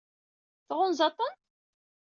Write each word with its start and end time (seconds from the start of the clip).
Tɣunzaḍ-ten? 0.67 1.33